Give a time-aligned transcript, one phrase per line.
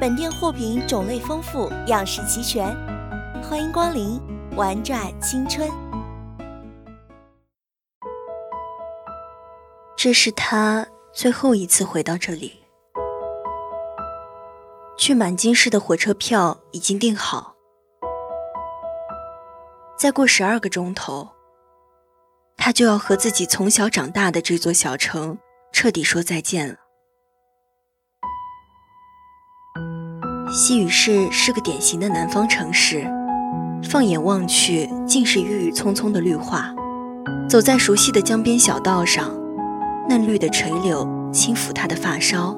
[0.00, 2.72] 本店货品种类丰富，样式齐全，
[3.42, 4.20] 欢迎光临，
[4.54, 5.68] 玩转青春。
[9.96, 12.60] 这是他最后一次回到这里。
[14.96, 17.56] 去满京市的火车票已经订好，
[19.98, 21.28] 再过十二个钟头，
[22.56, 25.36] 他就要和自己从小长大的这座小城
[25.72, 26.76] 彻底说再见了。
[30.50, 33.06] 西屿市是个典型的南方城市，
[33.82, 36.74] 放眼望去尽是郁郁葱葱的绿化。
[37.48, 39.30] 走在熟悉的江边小道上，
[40.08, 42.56] 嫩绿的垂柳轻抚他的发梢，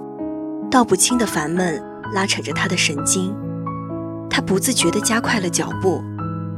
[0.70, 1.82] 道不清的烦闷。
[2.12, 3.32] 拉扯着他的神经，
[4.28, 6.02] 他不自觉地加快了脚步，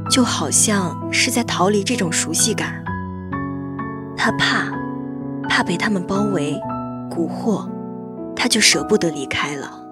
[0.09, 2.83] 就好像是在逃离这种熟悉感。
[4.17, 4.73] 他怕，
[5.47, 6.59] 怕被他们包围、
[7.11, 7.69] 蛊惑，
[8.35, 9.82] 他就舍不得离开了。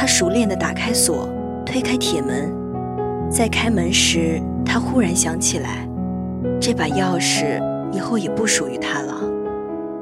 [0.00, 1.28] 他熟练地打开锁，
[1.66, 2.54] 推开铁门，
[3.28, 5.88] 在开门时，他忽然想起来，
[6.60, 7.60] 这把钥匙
[7.90, 9.12] 以后也不属于他了。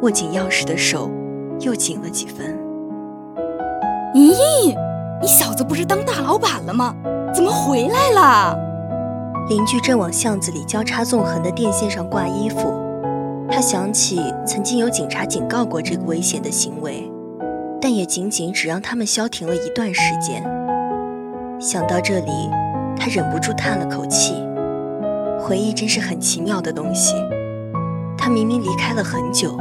[0.03, 1.11] 握紧钥匙的手
[1.61, 2.55] 又紧了几分。
[4.15, 4.77] 咦，
[5.23, 6.95] 你小子不是当大老板了吗？
[7.33, 8.55] 怎么回来了？
[9.49, 12.71] 邻居正往巷子里交叉纵横的电线上挂衣服。
[13.51, 17.11] 他想起曾经有警察警告过这个危险的行为，
[17.81, 20.43] 但也仅仅只让他们消停了一段时间。
[21.61, 22.51] 想到这里，
[22.99, 24.35] 他忍不住叹了口气。
[25.39, 27.15] 回忆真是很奇妙的东西。
[28.19, 29.57] 他明明离开了很久，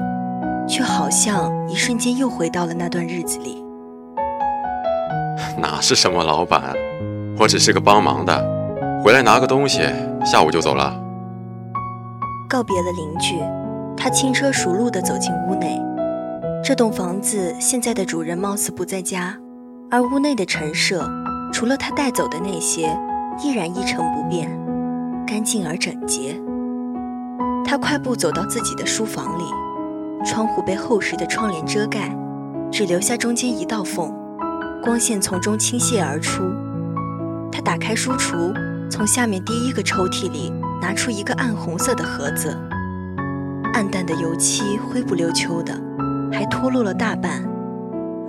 [0.67, 3.63] 却好像一瞬间又回到了那段日子里。
[5.57, 6.73] 哪是什么老板，
[7.37, 8.43] 我只是个帮忙的，
[9.03, 9.81] 回来拿个东西，
[10.25, 10.99] 下午就走了。
[12.49, 13.35] 告别了邻居，
[13.95, 15.79] 他轻车熟路地走进屋内。
[16.67, 19.37] 这栋房子现在的主人貌似不在家，
[19.91, 21.07] 而屋内的陈设，
[21.53, 22.89] 除了他带走的那些，
[23.43, 24.49] 依然一成不变，
[25.27, 26.41] 干净而整洁。
[27.63, 29.43] 他快步走到自己的书房里，
[30.25, 32.09] 窗户被厚实的窗帘遮盖，
[32.71, 34.11] 只留下中间一道缝。
[34.81, 36.41] 光线从中倾泻而出，
[37.51, 38.51] 他打开书橱，
[38.89, 40.51] 从下面第一个抽屉里
[40.81, 42.57] 拿出一个暗红色的盒子，
[43.75, 45.79] 暗淡的油漆灰不溜秋的，
[46.35, 47.41] 还脱落了大半，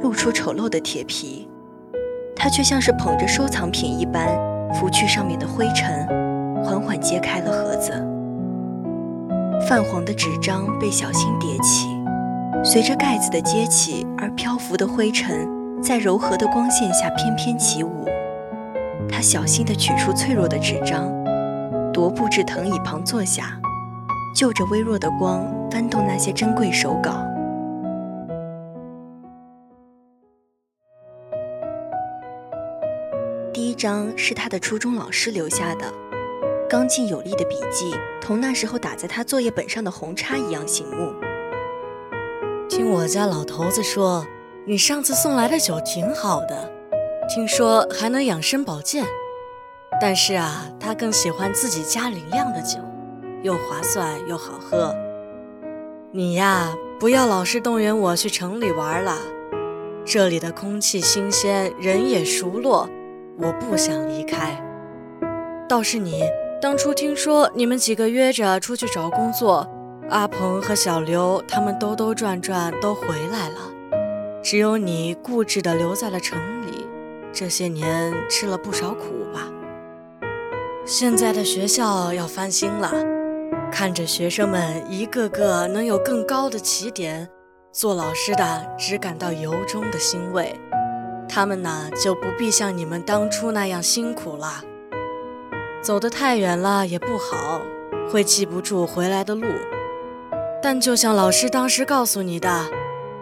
[0.01, 1.49] 露出丑陋的铁皮。
[2.37, 4.29] 他却像是捧着收藏品一般，
[4.75, 6.07] 拂去上面的灰尘，
[6.63, 7.91] 缓缓揭开了盒子。
[9.67, 11.89] 泛黄的纸张被小心叠起，
[12.63, 15.49] 随着盖子的揭起而漂浮的灰尘。
[15.83, 18.07] 在柔和的光线下翩翩起舞。
[19.11, 21.13] 他小心地取出脆弱的纸张，
[21.93, 23.59] 踱步至藤椅旁坐下，
[24.35, 27.13] 就着微弱的光翻动那些珍贵手稿。
[33.77, 35.93] 张是他的初中老师留下的，
[36.69, 41.13] 刚劲有力的笔记，同那时候打在他作业本上的红叉一样醒目。
[42.69, 44.27] 听我家老头子说。
[44.69, 46.69] 你上次送来的酒挺好的，
[47.33, 49.05] 听说还能养生保健。
[50.01, 52.81] 但是啊，他更喜欢自己家里酿的酒，
[53.45, 54.93] 又划算又好喝。
[56.11, 59.17] 你呀，不要老是动员我去城里玩了。
[60.05, 62.91] 这里的空气新鲜，人也熟络，
[63.39, 64.61] 我不想离开。
[65.69, 66.23] 倒是你，
[66.61, 69.69] 当初听说你们几个约着出去找工作，
[70.11, 73.57] 阿鹏和小刘他们兜兜转转都回来了，
[74.43, 76.87] 只有你固执地留在了城里。
[77.33, 79.49] 这些年吃了不少苦吧？
[80.87, 82.93] 现在的学校要翻新了，
[83.71, 87.29] 看着学生们一个个能有更高的起点，
[87.73, 90.55] 做老师的只感到由衷的欣慰。
[91.37, 94.65] 他们呢，就不必像你们当初那样辛苦了。
[95.83, 97.61] 走得太远了也不好，
[98.11, 99.47] 会记不住回来的路。
[100.63, 102.65] 但就像老师当时告诉你的，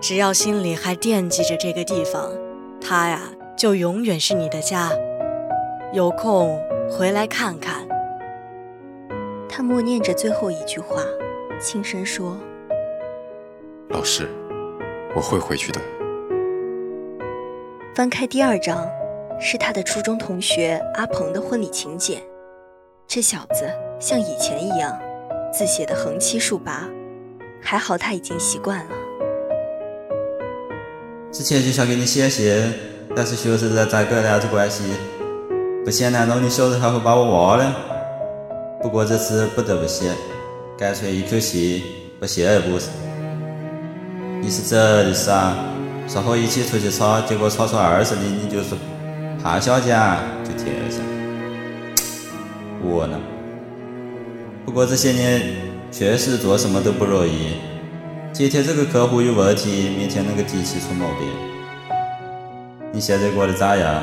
[0.00, 2.31] 只要心里还惦记着这个地方，
[2.81, 3.20] 它呀，
[3.56, 4.93] 就永远是你的家。
[5.93, 6.56] 有空
[6.88, 7.84] 回来看看。
[9.49, 11.02] 他默念着最后一句话，
[11.58, 12.38] 轻声说
[13.90, 14.28] ：“老师，
[15.17, 15.81] 我会回去的。”
[17.94, 18.85] 翻开第二章，
[19.41, 22.20] 是他的初中同学阿鹏的婚礼请柬。
[23.06, 23.70] 这小子
[24.00, 24.99] 像以前一样，
[25.52, 26.88] 字写的横七竖八，
[27.62, 28.91] 还好他已经习惯了。
[31.31, 32.75] 之前就想给你写信，
[33.14, 34.82] 但是学生在在隔两子关系，
[35.85, 37.76] 不写难道你小子还会把我忘了？
[38.82, 40.11] 不过这次不得不写，
[40.76, 41.85] 干脆一口气
[42.19, 42.88] 不写也不是。
[44.43, 45.55] 你是真的傻。
[46.06, 48.76] 说好一起出去炒，结果炒出二十里，你就说
[49.42, 50.98] 怕小奖就贴了下。
[52.84, 53.20] 窝囊。
[54.64, 55.42] 不过这些年
[55.90, 57.54] 确实做什么都不容易。
[58.32, 61.28] 今天这个客户有问题，明天那个机器出毛病。
[62.92, 64.02] 你现在过得咋样？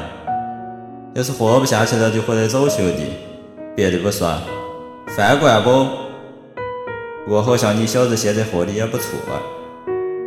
[1.13, 3.13] 要是活不下去了，就回来找兄弟。
[3.75, 4.38] 别的不说，
[5.15, 5.88] 饭馆不？
[7.25, 9.06] 不过好像你小子现在活的也不错，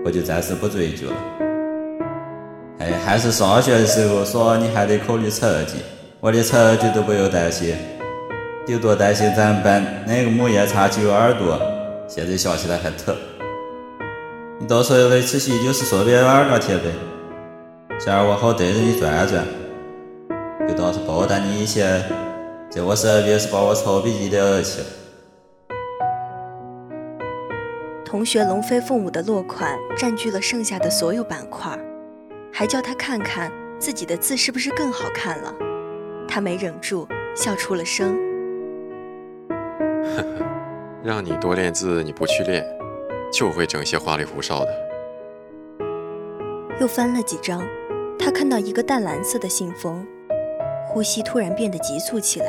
[0.05, 1.44] 我就暂时不追究了。
[2.85, 5.77] 哎，还是上学的时候说你还得考虑成绩，
[6.21, 7.75] 我连成绩都不用担心，
[8.67, 11.59] 顶多担心咱班哪个母夜叉揪耳朵，
[12.07, 13.17] 现在想起来还疼。
[14.61, 16.85] 你到时候来吃喜就是顺便玩两天呗，
[17.99, 19.43] 这样我好带着你转转，
[20.69, 22.05] 就当是报答你以前
[22.69, 24.85] 在我身边是帮我抄笔记的恩情。
[28.05, 31.79] 同学龙飞凤舞的落款占据了剩下的所有板块。
[32.56, 35.53] 还叫他看看自己的字是不是更好看了，
[36.29, 37.05] 他没忍住
[37.35, 38.17] 笑出了声。
[39.49, 40.47] 呵呵，
[41.03, 42.65] 让你多练字，你不去练，
[43.33, 44.73] 就会整些花里胡哨的。
[46.81, 47.61] 又翻了几张，
[48.17, 50.06] 他看到一个淡蓝色的信封，
[50.87, 52.47] 呼吸突然变得急促起来。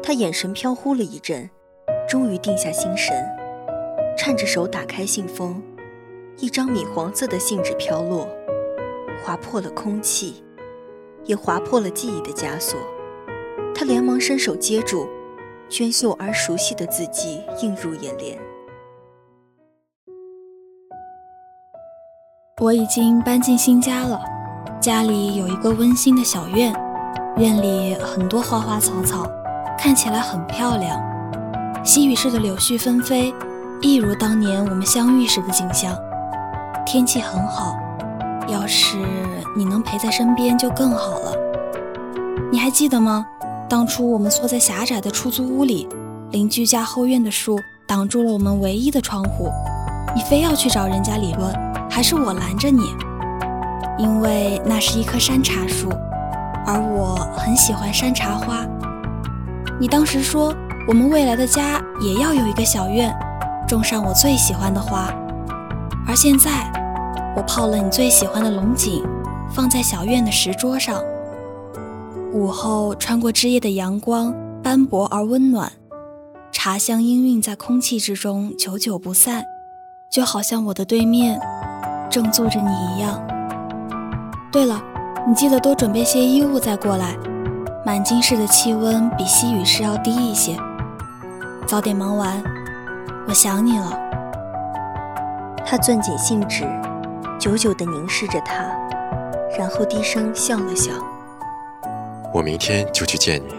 [0.00, 1.50] 他眼神飘忽了一阵，
[2.08, 3.16] 终于定下心神，
[4.16, 5.60] 颤着手打开信封，
[6.36, 8.28] 一张米黄色的信纸飘落。
[9.24, 10.42] 划破了空气，
[11.24, 12.78] 也划破了记忆的枷锁。
[13.74, 15.08] 他连忙伸手接住，
[15.68, 18.38] 娟秀而熟悉的字迹映入眼帘。
[22.60, 24.20] 我已经搬进新家了，
[24.80, 26.72] 家里有一个温馨的小院，
[27.36, 29.26] 院里很多花花草草，
[29.78, 31.00] 看起来很漂亮。
[31.84, 33.34] 西雨市的柳絮纷飞，
[33.80, 35.96] 一如当年我们相遇时的景象。
[36.84, 37.76] 天气很好。
[38.48, 38.98] 要是
[39.54, 41.36] 你能陪在身边就更好了。
[42.50, 43.26] 你还记得吗？
[43.68, 45.88] 当初我们缩在狭窄的出租屋里，
[46.30, 49.50] 邻居家后院的树挡住了我们唯一的窗户，
[50.14, 51.54] 你非要去找人家理论，
[51.90, 52.82] 还是我拦着你？
[53.98, 55.88] 因为那是一棵山茶树，
[56.66, 58.66] 而我很喜欢山茶花。
[59.80, 60.54] 你当时说
[60.88, 63.14] 我们未来的家也要有一个小院，
[63.66, 65.12] 种上我最喜欢的花，
[66.06, 66.70] 而现在。
[67.34, 69.02] 我泡了你最喜欢的龙井，
[69.54, 71.02] 放在小院的石桌上。
[72.32, 75.70] 午后穿过枝叶的阳光斑驳而温暖，
[76.50, 79.44] 茶香氤氲在空气之中，久久不散，
[80.10, 81.38] 就好像我的对面
[82.10, 83.22] 正坐着你一样。
[84.50, 84.82] 对了，
[85.28, 87.14] 你记得多准备些衣物再过来。
[87.84, 90.56] 满京市的气温比西雨市要低一些。
[91.66, 92.42] 早点忙完，
[93.26, 93.98] 我想你了。
[95.66, 96.64] 他攥紧信纸。
[97.38, 98.62] 久久地凝视着他，
[99.58, 100.92] 然后低声笑了笑。
[102.32, 103.54] 我明天就去见你。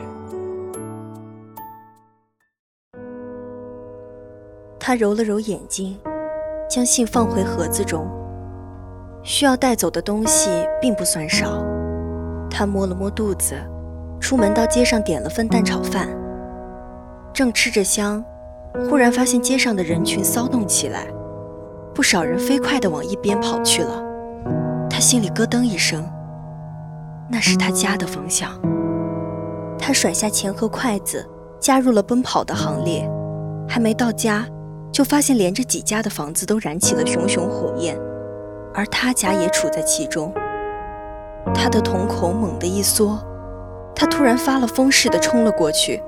[4.80, 5.98] 他揉了揉眼睛，
[6.70, 8.06] 将信放回盒子中。
[9.24, 10.50] 需要带走的东西
[10.82, 11.64] 并不算少。
[12.50, 13.56] 他摸了摸肚子，
[14.20, 16.10] 出门到街上点了份蛋炒饭。
[17.34, 18.22] 正吃着香，
[18.90, 21.08] 忽然发现街上的人群骚动起来。
[21.96, 24.13] 不少人飞快地往一边跑去了，他
[25.04, 26.02] 心里咯噔一声，
[27.30, 28.50] 那是他家的方向。
[29.78, 31.30] 他甩下钱和筷子，
[31.60, 33.06] 加入了奔跑的行列。
[33.68, 34.46] 还没到家，
[34.94, 38.00] 就发现连着几家的房子都燃起了熊熊火焰，
[38.74, 40.34] 而他家也处在其中。
[41.54, 43.20] 他的瞳孔猛地一缩，
[43.94, 46.02] 他突然发了疯似的冲了过去，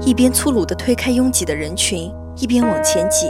[0.00, 3.28] 一边粗鲁地推开拥挤的人群，一边往前挤。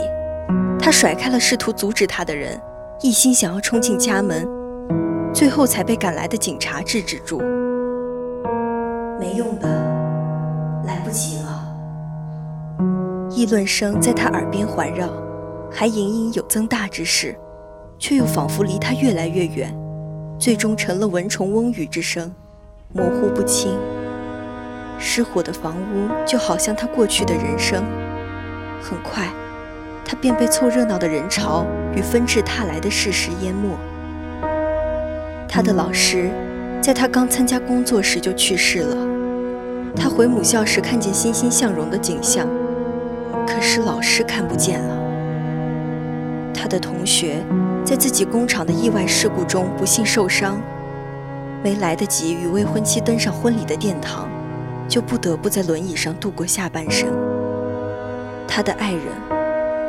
[0.79, 2.57] 他甩开了试图阻止他的人，
[3.01, 4.47] 一心想要冲进家门，
[5.35, 7.39] 最后才被赶来的警察制止住。
[9.19, 9.67] 没用的，
[10.87, 11.75] 来不及了。
[13.29, 15.09] 议论声在他耳边环绕，
[15.69, 17.35] 还隐隐有增大之势，
[17.99, 19.77] 却又仿佛离他越来越远。
[20.39, 22.33] 最终成了蚊虫嗡语之声，
[22.93, 23.77] 模糊不清。
[24.97, 27.83] 失火的房屋就好像他过去的人生，
[28.81, 29.27] 很快，
[30.05, 33.75] 他便被凑热闹的人潮与纷至沓来的事实淹没。
[35.47, 36.29] 他的老师，
[36.81, 38.95] 在他刚参加工作时就去世了。
[39.95, 42.47] 他回母校时看见欣欣向荣的景象，
[43.47, 44.97] 可是老师看不见了。
[46.53, 47.43] 他的同学。
[47.85, 50.59] 在自己工厂的意外事故中不幸受伤，
[51.63, 54.27] 没来得及与未婚妻登上婚礼的殿堂，
[54.87, 57.07] 就不得不在轮椅上度过下半生。
[58.47, 59.03] 他的爱人，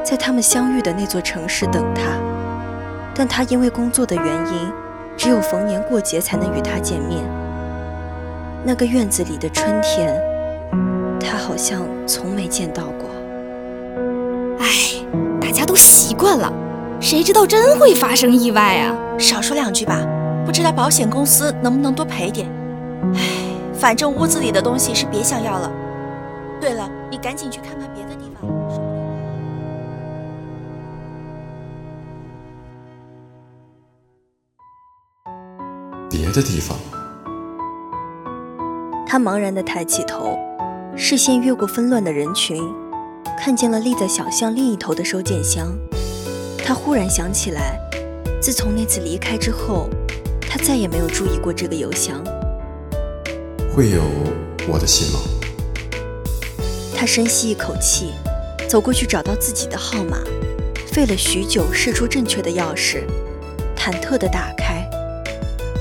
[0.05, 2.03] 在他们相遇的那座城市等他，
[3.15, 4.71] 但他因为工作的原因，
[5.17, 7.25] 只有逢年过节才能与他见面。
[8.65, 10.15] 那个院子里的春天，
[11.21, 13.09] 他好像从没见到过。
[14.59, 14.67] 唉，
[15.41, 16.53] 大家都习惯了。
[17.01, 18.97] 谁知道真会发生意外啊！
[19.19, 20.01] 少说两句吧，
[20.45, 22.49] 不知道保险公司能不能多赔点。
[23.15, 23.21] 唉，
[23.75, 25.71] 反正屋子里的东西是别想要了。
[26.61, 27.86] 对了，你赶紧去看看
[36.17, 36.79] 别的地方。
[39.07, 40.39] 他茫然地抬起头，
[40.97, 42.63] 视线越过纷乱的人群，
[43.39, 45.77] 看见了立在小巷另一头的收件箱。
[46.65, 47.79] 他忽然想起来，
[48.41, 49.91] 自从那次离开之后，
[50.49, 52.25] 他再也没有注意过这个邮箱。
[53.75, 54.03] 会有
[54.67, 55.21] 我的信吗？
[56.97, 58.13] 他深吸一口气，
[58.67, 60.19] 走过去找到自己的号码，
[60.87, 63.05] 费了许久试出正确的钥匙，
[63.77, 64.66] 忐忑地打开，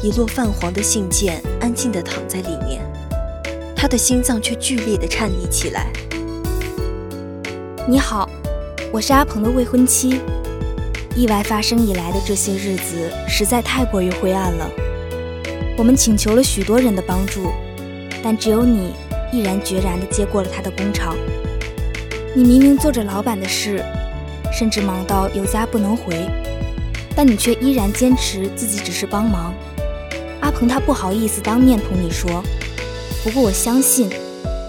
[0.05, 2.79] 一摞泛黄的信件安静地躺在里面，
[3.75, 5.91] 他的心脏却剧烈地颤栗起来。
[7.87, 8.29] 你好，
[8.91, 10.21] 我是阿鹏的未婚妻。
[11.15, 14.69] 意外发生以来的这些日子实在太过于灰暗了。
[15.75, 17.51] 我们请求了许多人的帮助，
[18.21, 18.93] 但只有你
[19.33, 21.15] 毅然决然地接过了他的工厂。
[22.35, 23.83] 你明明做着老板的事，
[24.53, 26.29] 甚至忙到有家不能回，
[27.15, 29.51] 但你却依然坚持自己只是帮忙。
[30.55, 32.41] 阿鹏他不好意思当面同你说，
[33.25, 34.09] 不过我相信，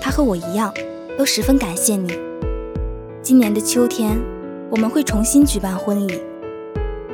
[0.03, 0.75] 他和我一样，
[1.17, 2.13] 都十分感谢你。
[3.23, 4.19] 今年的秋天，
[4.69, 6.21] 我们会重新举办婚礼。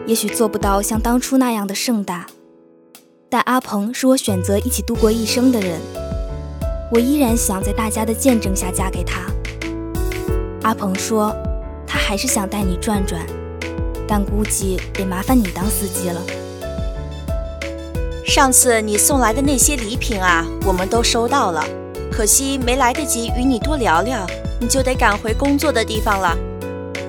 [0.07, 2.27] 也许做不到像当初那样的盛大，
[3.29, 5.79] 但阿鹏是我选择一起度过一生的人，
[6.91, 9.31] 我依然想在大家的见证下嫁给他。
[10.63, 11.37] 阿鹏说，
[11.87, 13.23] 他还是想带你转转，
[14.09, 16.23] 但估计得麻烦你当司机了。
[18.25, 21.65] 上次你送来的那些礼品啊，我们都收到了，
[22.11, 24.27] 可惜没来得及与你多聊聊，
[24.61, 26.37] 你就得赶回工作的地方了。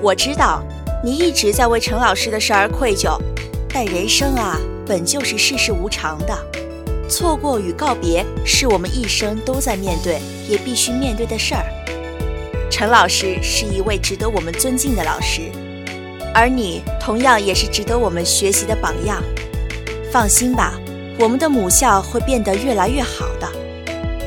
[0.00, 0.62] 我知道。
[1.04, 3.20] 你一直在为陈老师的事而愧疚，
[3.68, 6.34] 但人生啊，本就是世事无常的，
[7.10, 10.18] 错过与告别是我们一生都在面对，
[10.48, 11.66] 也必须面对的事儿。
[12.70, 15.42] 陈老师是一位值得我们尊敬的老师，
[16.32, 19.22] 而你同样也是值得我们学习的榜样。
[20.10, 20.72] 放心吧，
[21.16, 23.48] 我们的母校会变得越来越好的，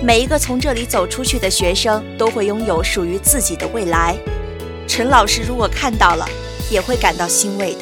[0.01, 4.15] 每一个从这里走出去的学生都会拥有属于自己的未来。
[4.88, 6.25] 陈老师如果看到了，
[6.72, 7.82] 也会感到欣慰的。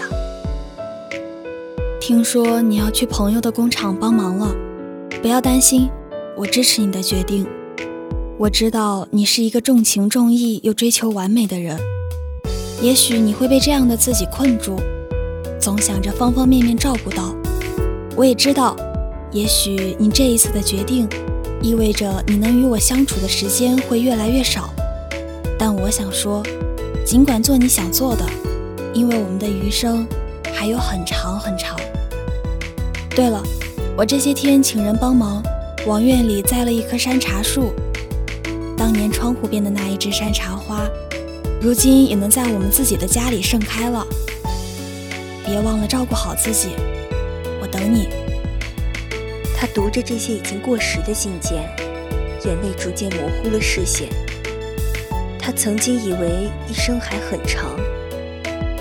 [2.01, 4.55] 听说你要去朋友的工厂帮忙了，
[5.21, 5.87] 不要担心，
[6.35, 7.45] 我支持你的决定。
[8.39, 11.79] 我知道你是一个重情重义又追求完美的人，
[12.81, 14.77] 也许你会被这样的自己困住，
[15.59, 17.35] 总想着方方面面照顾到。
[18.15, 18.75] 我也知道，
[19.35, 21.09] 也许你这一次的决定，
[21.61, 24.73] 意味着你能与我相处的时间会越来越少。
[25.59, 26.41] 但我想说，
[27.05, 28.25] 尽管做你想做的。
[28.93, 30.07] 因为我们的余生
[30.53, 31.77] 还有很长很长。
[33.09, 33.43] 对了，
[33.97, 35.43] 我这些天请人帮忙
[35.85, 37.73] 往院里栽了一棵山茶树。
[38.77, 40.87] 当年窗户边的那一枝山茶花，
[41.61, 44.07] 如今也能在我们自己的家里盛开了。
[45.45, 46.69] 别忘了照顾好自己，
[47.61, 48.07] 我等你。
[49.57, 51.63] 他读着这些已经过时的信件，
[52.43, 54.09] 眼泪逐渐模糊了视线。
[55.39, 57.75] 他曾经以为一生还很长，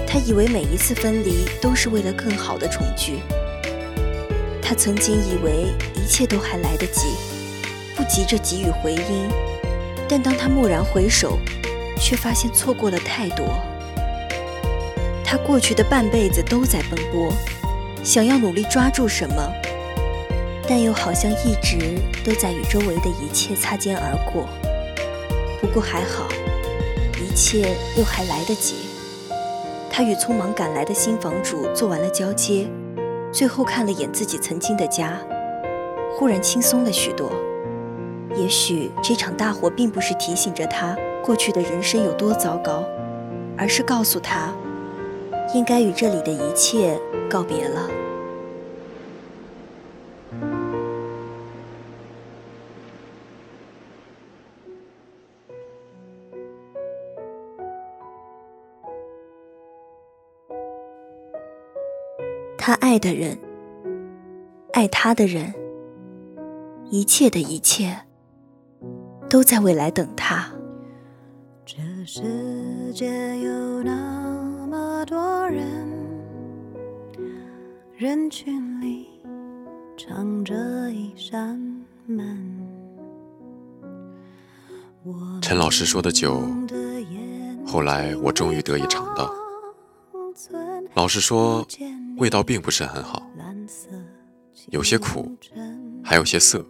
[0.07, 3.21] 他以为每一次分离都是为了更好的重聚。
[4.61, 7.03] 他曾经以为一切都还来得及，
[7.95, 9.29] 不急着给予回音。
[10.09, 11.39] 但当他蓦然回首，
[12.01, 13.47] 却发现错过了太多。
[15.25, 17.33] 他过去的半辈子都在奔波，
[18.03, 19.53] 想要努力抓住什么，
[20.69, 24.47] 但又好像一直都在与周围的一切擦肩而过。
[25.61, 26.27] 不过还好。
[27.21, 28.77] 一切又还来得及。
[29.91, 32.69] 他与匆忙赶来的新房主做完了交接，
[33.33, 35.19] 最后看了眼自己曾经的家，
[36.17, 37.33] 忽然轻松了许多。
[38.37, 42.85] 也许这场大火并不是提醒着他过去的人生有多糟糕，
[43.59, 44.55] 而是告诉他，
[45.55, 46.97] 应该与这里的一切
[47.29, 47.89] 告别了。
[62.67, 63.39] 他爱的人，
[64.73, 65.53] 爱他的人，
[66.89, 67.95] 一切的一切，
[69.29, 70.51] 都在未来等他。
[71.67, 72.23] 这世
[72.95, 75.87] 界有那么多人，
[77.99, 79.09] 人群里
[79.99, 80.55] 藏着
[80.91, 81.61] 一扇
[82.07, 82.67] 门。
[85.43, 86.41] 陈老师说的酒，
[87.67, 89.31] 后来我终于得以尝到。
[90.95, 91.63] 老师说。
[92.17, 93.23] 味道并不是很好，
[94.71, 95.37] 有些苦，
[96.03, 96.65] 还有些涩。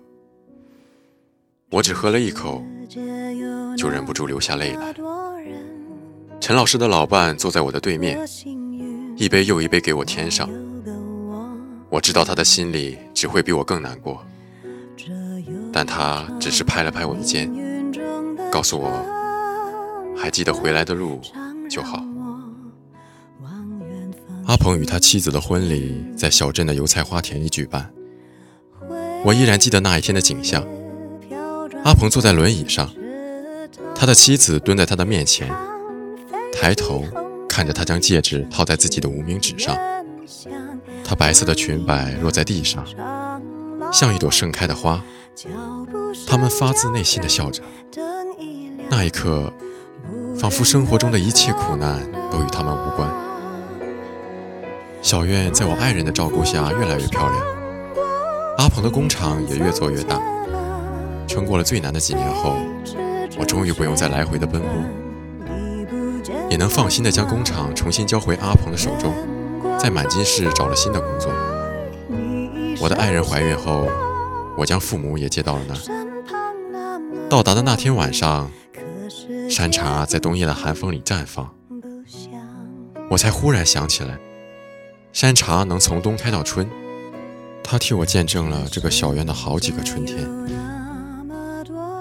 [1.71, 2.63] 我只喝了一口，
[3.77, 4.95] 就忍不住流下泪来。
[6.41, 8.19] 陈老师的老伴坐在我的对面，
[9.17, 10.49] 一杯又一杯给我添上。
[11.91, 14.25] 我知道他的心里只会比我更难过，
[15.73, 17.51] 但他只是拍了拍我的肩，
[18.51, 21.21] 告诉我还记得回来的路
[21.69, 22.05] 就好。
[24.47, 27.91] 阿鹏与他妻子的婚礼在小镇的油菜花田里举办。
[29.25, 30.63] 我依然记得那一天的景象。
[31.85, 32.91] 阿鹏坐在轮椅上，
[33.95, 35.51] 他的妻子蹲在他的面前，
[36.53, 37.05] 抬头
[37.49, 39.77] 看着他将戒指套在自己的无名指上。
[41.05, 42.85] 她白色的裙摆落在地上，
[43.93, 45.03] 像一朵盛开的花。
[46.27, 47.63] 他们发自内心的笑着。
[48.89, 49.53] 那一刻，
[50.39, 53.11] 仿佛生活中的一切苦难都与他们无关。
[55.05, 57.45] 小院在我爱人的照顾下越来越漂亮，
[58.57, 60.19] 阿鹏的工厂也越做越大。
[61.29, 62.57] 撑过了最难的几年后，
[63.39, 64.71] 我终于不用再来回的奔波，
[66.49, 69.13] 也能放心的将工厂重新交回阿鹏的手中，
[69.79, 71.31] 在满金市找了新的工作。
[72.81, 73.87] 我的爱人怀孕后，
[74.57, 77.29] 我将父母也接到了那儿。
[77.29, 78.51] 到达的那天晚上，
[79.51, 81.55] 山茶在冬夜的寒风里绽放，
[83.11, 84.19] 我才忽然想起来。
[85.15, 86.69] 山茶能从冬开到春，
[87.63, 90.19] 它替我见证了这个小院的好几个春天，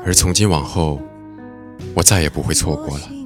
[0.03, 0.99] 而从今往后，
[1.93, 3.22] 我再也不会错过了。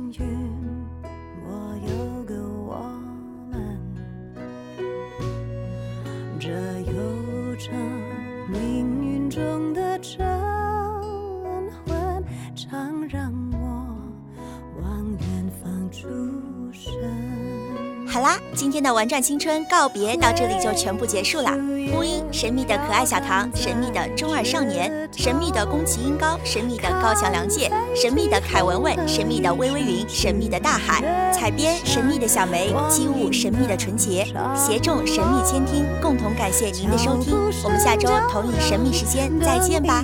[18.18, 21.52] 好啦，今天的玩转青春告别到这里就全部结束了。
[21.94, 31.32] 播音：神秘的可爱小唐，神秘的中二少年，神秘的宫崎英高，神秘的高桥良介，神秘的凯文文，神秘的微微云，神秘的大海。
[31.32, 34.26] 采编：神秘的小梅，机务：神秘的纯洁，
[34.56, 37.36] 协众：神秘监听，共同感谢您的收听。
[37.64, 40.04] 我们下周同一神秘时间再见吧。